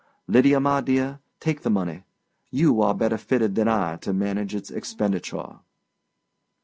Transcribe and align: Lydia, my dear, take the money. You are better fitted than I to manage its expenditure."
Lydia, 0.27 0.59
my 0.59 0.81
dear, 0.81 1.19
take 1.39 1.61
the 1.61 1.69
money. 1.69 2.05
You 2.49 2.81
are 2.81 2.95
better 2.95 3.19
fitted 3.19 3.53
than 3.53 3.67
I 3.67 3.97
to 3.97 4.11
manage 4.13 4.55
its 4.55 4.71
expenditure." 4.71 5.59